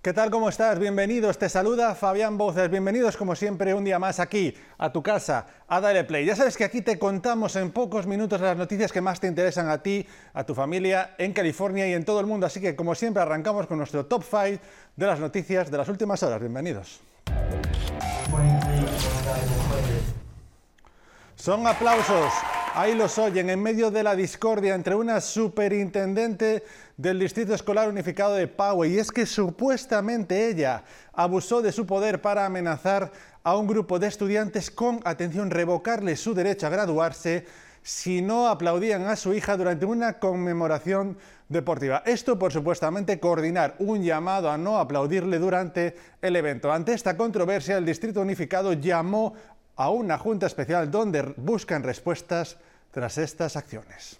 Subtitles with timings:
[0.00, 0.30] ¿Qué tal?
[0.30, 0.78] ¿Cómo estás?
[0.78, 1.38] Bienvenidos.
[1.38, 2.70] Te saluda Fabián Boces.
[2.70, 6.24] Bienvenidos como siempre un día más aquí, a tu casa, a Dale Play.
[6.24, 9.68] Ya sabes que aquí te contamos en pocos minutos las noticias que más te interesan
[9.68, 12.46] a ti, a tu familia, en California y en todo el mundo.
[12.46, 14.62] Así que como siempre arrancamos con nuestro top 5
[14.94, 16.38] de las noticias de las últimas horas.
[16.38, 17.00] Bienvenidos.
[21.34, 22.32] Son aplausos
[22.80, 26.62] Ahí los oyen, en medio de la discordia entre una superintendente
[26.96, 32.22] del Distrito Escolar Unificado de Poway, y es que supuestamente ella abusó de su poder
[32.22, 33.10] para amenazar
[33.42, 37.46] a un grupo de estudiantes con, atención, revocarle su derecho a graduarse
[37.82, 41.18] si no aplaudían a su hija durante una conmemoración
[41.48, 42.04] deportiva.
[42.06, 46.70] Esto por supuestamente coordinar un llamado a no aplaudirle durante el evento.
[46.70, 49.34] Ante esta controversia, el Distrito Unificado llamó
[49.78, 52.56] a una junta especial donde buscan respuestas
[52.90, 54.18] tras estas acciones.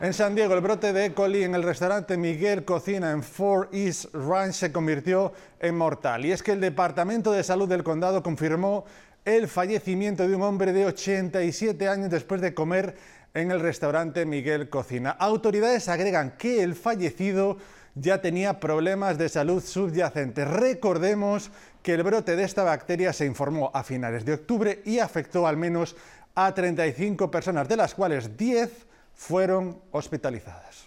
[0.00, 1.12] En San Diego, el brote de E.
[1.12, 6.24] coli en el restaurante Miguel Cocina en Fort East Ranch se convirtió en mortal.
[6.24, 8.84] Y es que el Departamento de Salud del condado confirmó
[9.24, 12.94] el fallecimiento de un hombre de 87 años después de comer
[13.34, 15.10] en el restaurante Miguel Cocina.
[15.10, 17.58] Autoridades agregan que el fallecido
[18.00, 20.48] ya tenía problemas de salud subyacentes.
[20.48, 21.50] Recordemos
[21.82, 25.56] que el brote de esta bacteria se informó a finales de octubre y afectó al
[25.56, 25.96] menos
[26.34, 30.86] a 35 personas, de las cuales 10 fueron hospitalizadas.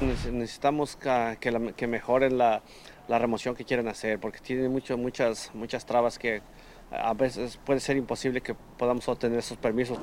[0.00, 2.62] Necesitamos que, mejoren la,
[3.08, 6.42] remoción que quieren hacer, porque tienen muchas, muchas trabas que
[6.90, 9.98] a veces puede ser imposible que podamos obtener esos permisos.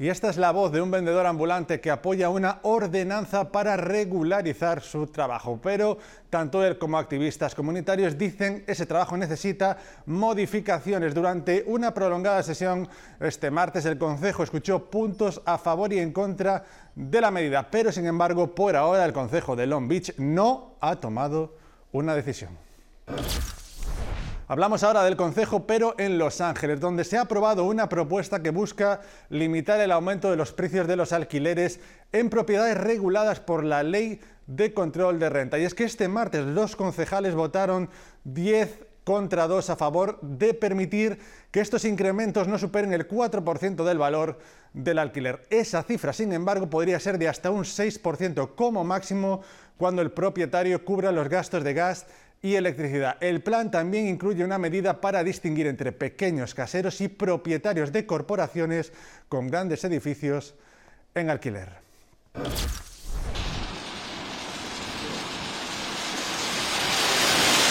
[0.00, 4.80] Y esta es la voz de un vendedor ambulante que apoya una ordenanza para regularizar
[4.80, 5.58] su trabajo.
[5.60, 5.98] Pero
[6.30, 9.76] tanto él como activistas comunitarios dicen que ese trabajo necesita
[10.06, 11.14] modificaciones.
[11.14, 12.88] Durante una prolongada sesión
[13.18, 17.68] este martes el Consejo escuchó puntos a favor y en contra de la medida.
[17.68, 21.56] Pero sin embargo, por ahora el Consejo de Long Beach no ha tomado
[21.90, 22.56] una decisión.
[24.50, 28.48] Hablamos ahora del Consejo, pero en Los Ángeles, donde se ha aprobado una propuesta que
[28.48, 31.80] busca limitar el aumento de los precios de los alquileres
[32.12, 35.58] en propiedades reguladas por la ley de control de renta.
[35.58, 37.90] Y es que este martes los concejales votaron
[38.24, 41.18] 10 contra 2 a favor de permitir
[41.50, 44.38] que estos incrementos no superen el 4% del valor
[44.72, 45.42] del alquiler.
[45.50, 49.42] Esa cifra, sin embargo, podría ser de hasta un 6% como máximo
[49.76, 52.06] cuando el propietario cubra los gastos de gas
[52.42, 53.16] y electricidad.
[53.20, 58.92] El plan también incluye una medida para distinguir entre pequeños caseros y propietarios de corporaciones
[59.28, 60.54] con grandes edificios
[61.14, 61.68] en alquiler.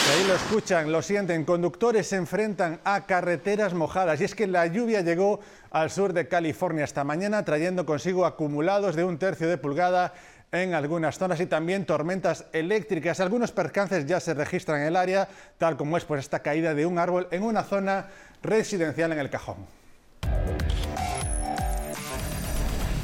[0.10, 4.66] Ahí lo escuchan, lo sienten, conductores se enfrentan a carreteras mojadas y es que la
[4.66, 9.58] lluvia llegó al sur de California esta mañana trayendo consigo acumulados de un tercio de
[9.58, 10.14] pulgada
[10.52, 13.20] en algunas zonas y también tormentas eléctricas.
[13.20, 15.28] Algunos percances ya se registran en el área,
[15.58, 18.08] tal como es pues, esta caída de un árbol en una zona
[18.42, 19.58] residencial en el cajón.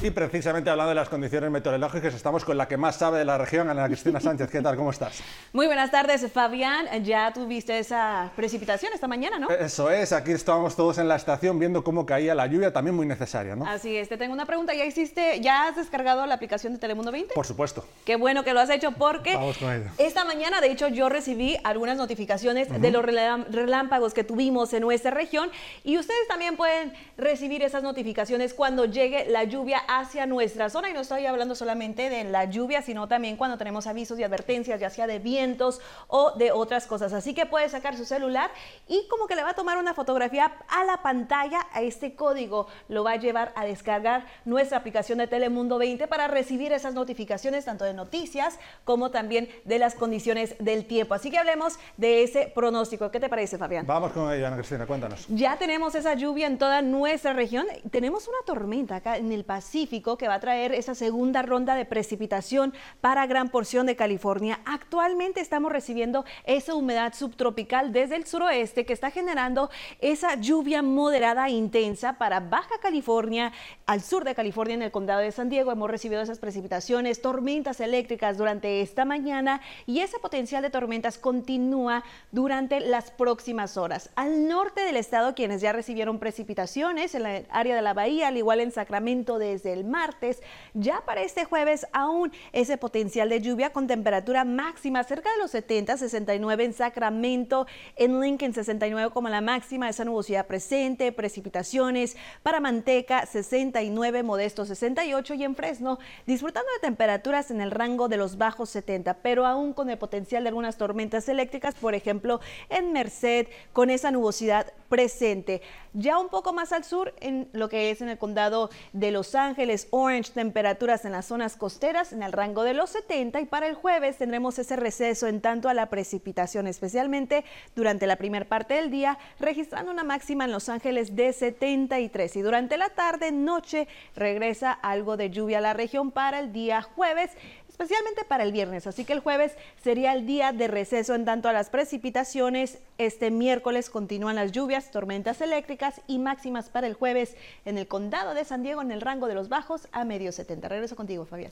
[0.04, 3.38] Y precisamente hablando de las condiciones meteorológicas, estamos con la que más sabe de la
[3.38, 4.52] región, Ana Cristina Sánchez.
[4.52, 4.76] ¿Qué tal?
[4.76, 5.24] ¿Cómo estás?
[5.54, 6.88] Muy buenas tardes, Fabián.
[7.06, 9.50] Ya tuviste esa precipitación esta mañana, ¿no?
[9.50, 13.06] Eso es, aquí estábamos todos en la estación viendo cómo caía la lluvia, también muy
[13.06, 13.66] necesaria, ¿no?
[13.66, 14.74] Así es, te tengo una pregunta.
[14.74, 17.34] ¿Ya hiciste, ya has descargado la aplicación de Telemundo 20?
[17.34, 17.86] Por supuesto.
[18.04, 19.90] Qué bueno que lo has hecho porque Vamos con ello.
[20.00, 25.12] esta mañana, de hecho, yo recibí algunas notificaciones de los relámpagos que tuvimos en nuestra
[25.12, 25.50] región
[25.86, 30.94] y ustedes también pueden recibir esas notificaciones cuando llegue la lluvia hacia nuestras zona y
[30.94, 34.90] no estoy hablando solamente de la lluvia, sino también cuando tenemos avisos y advertencias, ya
[34.90, 37.14] sea de vientos o de otras cosas.
[37.14, 38.50] Así que puede sacar su celular
[38.88, 42.68] y como que le va a tomar una fotografía a la pantalla a este código.
[42.88, 47.66] Lo va a llevar a descargar nuestra aplicación de Telemundo 20 para recibir esas notificaciones
[47.66, 51.14] tanto de noticias como también de las condiciones del tiempo.
[51.14, 53.12] Así que hablemos de ese pronóstico.
[53.12, 53.86] ¿Qué te parece, Fabián?
[53.86, 55.28] Vamos con ella, Ana Cristina, cuéntanos.
[55.30, 57.68] Ya tenemos esa lluvia en toda nuestra región.
[57.92, 59.83] Tenemos una tormenta acá en el Pacífico
[60.18, 64.60] que va a traer esa segunda ronda de precipitación para gran porción de California.
[64.66, 69.70] Actualmente estamos recibiendo esa humedad subtropical desde el suroeste que está generando
[70.00, 73.52] esa lluvia moderada e intensa para Baja California,
[73.86, 75.72] al sur de California, en el condado de San Diego.
[75.72, 82.04] Hemos recibido esas precipitaciones, tormentas eléctricas durante esta mañana y ese potencial de tormentas continúa
[82.32, 84.10] durante las próximas horas.
[84.16, 88.38] Al norte del estado, quienes ya recibieron precipitaciones en la área de la bahía, al
[88.38, 90.42] igual en Sacramento desde el martes.
[90.74, 95.52] Ya para este jueves aún ese potencial de lluvia con temperatura máxima cerca de los
[95.52, 102.60] 70, 69 en Sacramento, en Lincoln 69 como la máxima, esa nubosidad presente, precipitaciones para
[102.60, 108.38] Manteca 69, Modesto 68 y en Fresno disfrutando de temperaturas en el rango de los
[108.38, 112.40] bajos 70, pero aún con el potencial de algunas tormentas eléctricas, por ejemplo
[112.70, 115.64] en Merced con esa nubosidad presente.
[115.94, 119.34] Ya un poco más al sur, en lo que es en el condado de Los
[119.34, 123.66] Ángeles, Orange, temperaturas en las zonas costeras en el rango de los 70 y para
[123.66, 127.44] el jueves tendremos ese receso en tanto a la precipitación, especialmente
[127.76, 132.42] durante la primera parte del día, registrando una máxima en Los Ángeles de 73 y
[132.44, 137.32] durante la tarde, noche, regresa algo de lluvia a la región para el día jueves
[137.74, 138.86] especialmente para el viernes.
[138.86, 139.54] Así que el jueves
[139.84, 142.78] sería el día de receso en tanto a las precipitaciones.
[143.00, 147.36] Este miércoles continúan las lluvias, tormentas eléctricas y máximas para el jueves
[147.66, 150.70] en el condado de San Diego en el rango de los bajos a medio 70.
[150.70, 151.52] Regreso contigo, Fabián.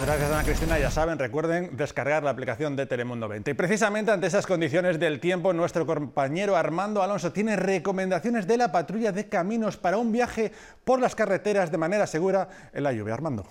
[0.00, 0.78] Gracias, Ana Cristina.
[0.78, 3.50] Ya saben, recuerden descargar la aplicación de Telemundo 20.
[3.50, 8.70] Y precisamente ante esas condiciones del tiempo, nuestro compañero Armando Alonso tiene recomendaciones de la
[8.70, 10.52] patrulla de caminos para un viaje
[10.84, 13.14] por las carreteras de manera segura en la lluvia.
[13.14, 13.44] Armando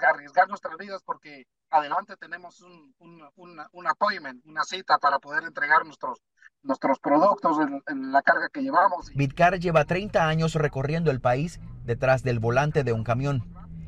[0.00, 6.18] arriesgar nuestras vidas porque adelante tenemos un, un, appointment, una cita para poder entregar nuestros,
[6.62, 9.10] nuestros productos en, la carga que llevamos.
[9.14, 13.42] Vidcar lleva 30 años recorriendo el país detrás del volante de un camión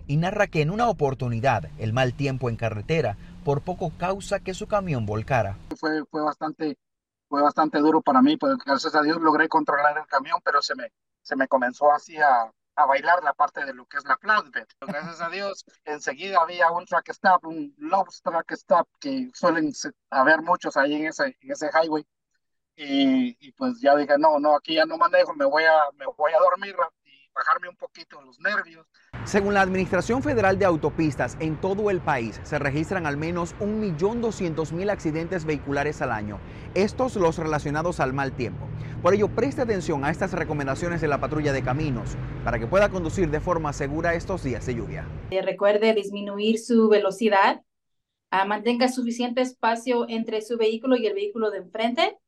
[0.06, 4.54] y narra que en una oportunidad el mal tiempo en carretera por poco causa que
[4.54, 5.58] su camión volcara.
[5.76, 6.78] Fue, fue, bastante,
[7.28, 10.74] fue bastante duro para mí, pues gracias a Dios logré controlar el camión, pero se
[10.74, 10.90] me,
[11.22, 14.66] se me comenzó así a, a bailar la parte de lo que es la flatbed.
[14.80, 19.72] Gracias a Dios, enseguida había un track stop, un low track stop, que suelen
[20.10, 22.06] haber muchos ahí en ese, en ese highway.
[22.76, 26.06] Y, y, pues ya dije, no, no, aquí ya no manejo, me voy a, me
[26.06, 26.74] voy a dormir
[27.34, 28.86] bajarme un poquito los nervios.
[29.24, 34.90] Según la Administración Federal de Autopistas, en todo el país se registran al menos 1.200.000
[34.90, 36.38] accidentes vehiculares al año,
[36.74, 38.68] estos los relacionados al mal tiempo.
[39.02, 42.90] Por ello, preste atención a estas recomendaciones de la patrulla de caminos para que pueda
[42.90, 45.08] conducir de forma segura estos días de lluvia.
[45.30, 47.62] Recuerde disminuir su velocidad,
[48.30, 52.18] ah, mantenga suficiente espacio entre su vehículo y el vehículo de enfrente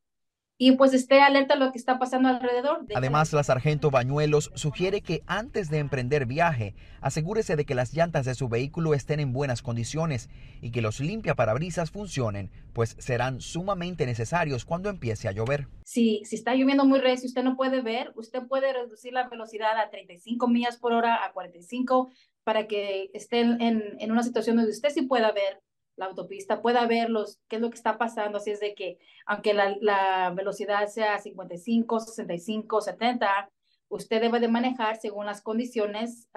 [0.59, 2.87] y pues esté alerta a lo que está pasando alrededor.
[2.95, 8.25] Además, la sargento Bañuelos sugiere que antes de emprender viaje, asegúrese de que las llantas
[8.25, 10.31] de su vehículo estén en buenas condiciones
[10.63, 15.69] y que los limpiaparabrisas funcionen, pues serán sumamente necesarios cuando empiece a llover.
[15.85, 19.29] Si, si está lloviendo muy recio y usted no puede ver, usted puede reducir la
[19.29, 22.11] velocidad a 35 millas por hora, a 45,
[22.45, 25.61] para que esté en, en una situación donde usted sí pueda ver
[25.97, 28.39] la autopista, pueda ver los, qué es lo que está pasando.
[28.39, 33.51] Así es de que, aunque la, velocidad sea 55, 65, 70,
[33.89, 36.29] usted debe de manejar según las condiciones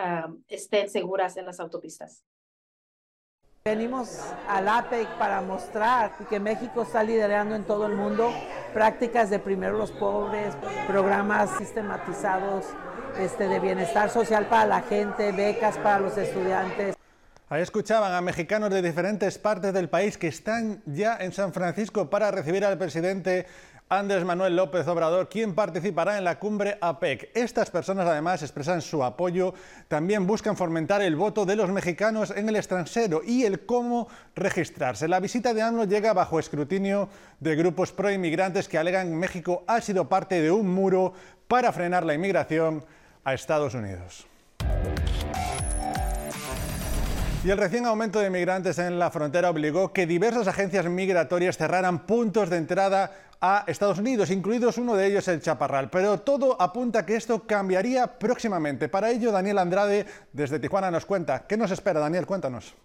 [0.48, 2.24] estén seguras en las autopistas.
[3.66, 8.32] Venimos al APEC para mostrar que México está liderando en todo el mundo
[8.74, 10.56] prácticas de primero los pobres,
[10.88, 12.66] programas sistematizados
[13.18, 16.99] este, de bienestar social para la gente, becas para los estudiantes.
[17.52, 22.08] Ahí escuchaban a mexicanos de diferentes partes del país que están ya en San Francisco
[22.08, 23.48] para recibir al presidente
[23.90, 27.32] Andrés Manuel López Obrador, quien participará en la cumbre APEC.
[27.34, 29.56] Estas personas además expresan su apoyo,
[29.88, 35.08] también buscan fomentar el voto de los mexicanos en el extranjero y el cómo registrarse.
[35.08, 40.08] La visita de AMLO llega bajo escrutinio de grupos pro-inmigrantes que alegan México ha sido
[40.08, 41.14] parte de un muro
[41.48, 42.86] para frenar la inmigración
[43.24, 44.28] a Estados Unidos.
[47.42, 52.06] Y el recién aumento de migrantes en la frontera obligó que diversas agencias migratorias cerraran
[52.06, 55.90] puntos de entrada a Estados Unidos, incluidos uno de ellos el Chaparral.
[55.90, 58.90] Pero todo apunta a que esto cambiaría próximamente.
[58.90, 61.48] Para ello, Daniel Andrade desde Tijuana nos cuenta.
[61.48, 62.26] ¿Qué nos espera, Daniel?
[62.26, 62.76] Cuéntanos.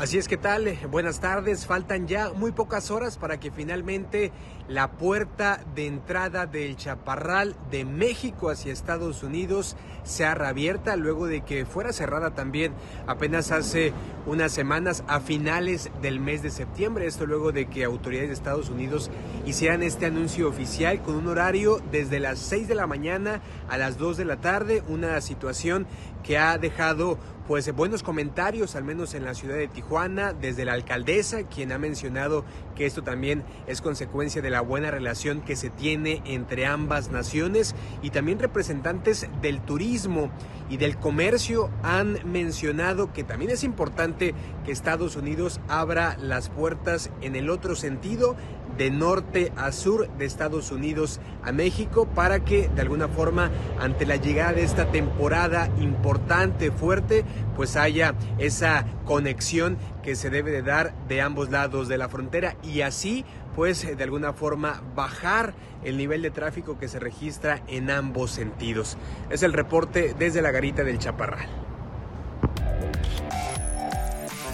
[0.00, 4.32] Así es que tal, buenas tardes, faltan ya muy pocas horas para que finalmente
[4.66, 11.42] la puerta de entrada del Chaparral de México hacia Estados Unidos sea reabierta luego de
[11.42, 12.72] que fuera cerrada también
[13.06, 13.92] apenas hace
[14.24, 18.70] unas semanas a finales del mes de septiembre, esto luego de que autoridades de Estados
[18.70, 19.10] Unidos
[19.44, 23.98] hicieran este anuncio oficial con un horario desde las 6 de la mañana a las
[23.98, 25.86] 2 de la tarde, una situación
[26.22, 30.74] que ha dejado pues buenos comentarios, al menos en la ciudad de Tijuana, desde la
[30.74, 32.44] alcaldesa, quien ha mencionado
[32.76, 37.74] que esto también es consecuencia de la buena relación que se tiene entre ambas naciones
[38.02, 40.30] y también representantes del turismo
[40.68, 47.10] y del comercio han mencionado que también es importante que Estados Unidos abra las puertas
[47.20, 48.36] en el otro sentido
[48.80, 54.06] de norte a sur de Estados Unidos a México para que de alguna forma ante
[54.06, 60.62] la llegada de esta temporada importante, fuerte, pues haya esa conexión que se debe de
[60.62, 65.52] dar de ambos lados de la frontera y así pues de alguna forma bajar
[65.84, 68.96] el nivel de tráfico que se registra en ambos sentidos.
[69.28, 71.69] Es el reporte desde la garita del Chaparral.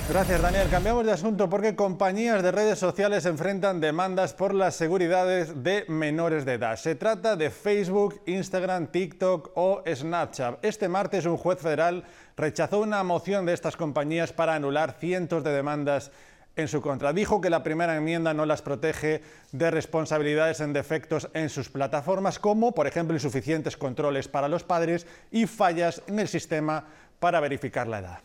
[0.08, 0.68] Gracias, Daniel.
[0.70, 6.44] Cambiamos de asunto porque compañías de redes sociales enfrentan demandas por las seguridades de menores
[6.44, 6.76] de edad.
[6.76, 10.64] Se trata de Facebook, Instagram, TikTok o Snapchat.
[10.64, 12.04] Este martes un juez federal
[12.36, 16.12] rechazó una moción de estas compañías para anular cientos de demandas
[16.54, 17.12] en su contra.
[17.12, 22.38] Dijo que la primera enmienda no las protege de responsabilidades en defectos en sus plataformas,
[22.38, 26.84] como por ejemplo insuficientes controles para los padres y fallas en el sistema
[27.18, 28.18] para verificar la edad.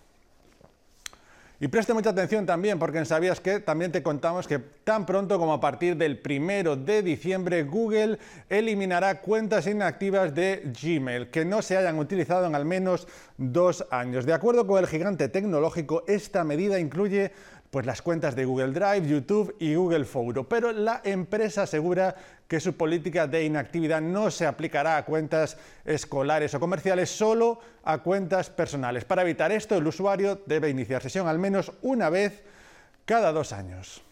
[1.63, 5.37] Y preste mucha atención también, porque en Sabías que también te contamos que tan pronto
[5.37, 8.17] como a partir del primero de diciembre, Google
[8.49, 14.25] eliminará cuentas inactivas de Gmail que no se hayan utilizado en al menos dos años.
[14.25, 17.31] De acuerdo con el gigante tecnológico, esta medida incluye
[17.71, 20.43] pues las cuentas de Google Drive, YouTube y Google Photo.
[20.43, 22.13] Pero la empresa asegura
[22.47, 27.99] que su política de inactividad no se aplicará a cuentas escolares o comerciales, solo a
[27.99, 29.05] cuentas personales.
[29.05, 32.43] Para evitar esto, el usuario debe iniciar sesión al menos una vez
[33.05, 34.03] cada dos años.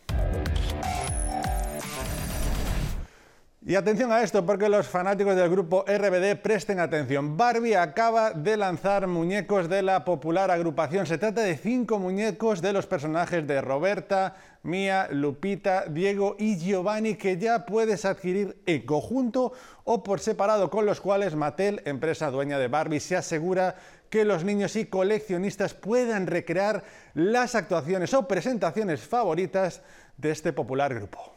[3.70, 7.38] Y atención a esto porque los fanáticos del grupo RBD presten atención.
[7.38, 11.06] Barbie acaba de lanzar muñecos de la popular agrupación.
[11.06, 14.34] Se trata de cinco muñecos de los personajes de Roberta,
[14.64, 20.88] Mía, Lupita, Diego y Giovanni que ya puedes adquirir en conjunto o por separado, con
[20.88, 23.76] los cuales Mattel, empresa dueña de Barbie, se asegura
[24.10, 26.84] que los niños y coleccionistas puedan recrear
[27.14, 29.84] las actuaciones o presentaciones favoritas
[30.18, 31.34] de este popular grupo.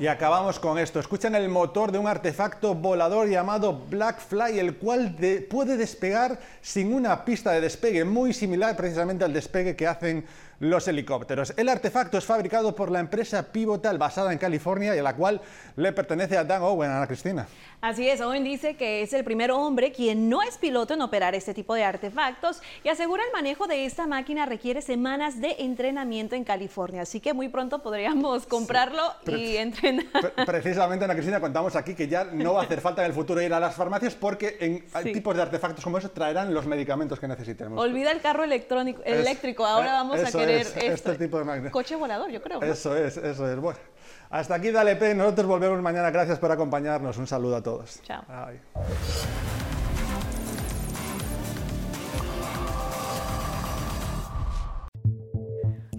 [0.00, 0.98] Y acabamos con esto.
[0.98, 5.14] Escuchan el motor de un artefacto volador llamado Blackfly, el cual
[5.50, 10.24] puede despegar sin una pista de despegue, muy similar precisamente al despegue que hacen
[10.60, 11.54] los helicópteros.
[11.56, 15.40] El artefacto es fabricado por la empresa Pivotal basada en California y a la cual
[15.76, 17.48] le pertenece a Dan Owen, Ana Cristina.
[17.80, 21.34] Así es, Owen dice que es el primer hombre quien no es piloto en operar
[21.34, 26.36] este tipo de artefactos y asegura el manejo de esta máquina requiere semanas de entrenamiento
[26.36, 30.04] en California, así que muy pronto podríamos comprarlo y entrenar.
[30.46, 33.40] Precisamente, Ana Cristina, contamos aquí que ya no va a hacer falta en el futuro
[33.40, 37.28] ir a las farmacias porque en tipos de artefactos como eso traerán los medicamentos que
[37.28, 37.82] necesitemos.
[37.82, 41.70] Olvida el carro electrónico, eléctrico, ahora vamos a querer este tipo de máquina.
[41.70, 42.62] Coche volador, yo creo.
[42.62, 43.58] Eso es, eso es.
[43.58, 43.78] Bueno,
[44.30, 45.14] hasta aquí Dale P.
[45.14, 46.10] Nosotros volvemos mañana.
[46.10, 47.16] Gracias por acompañarnos.
[47.18, 48.00] Un saludo a todos.
[48.02, 48.24] Chao.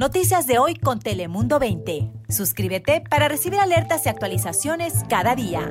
[0.01, 2.09] Noticias de hoy con Telemundo 20.
[2.27, 5.69] Suscríbete para recibir alertas y actualizaciones cada día.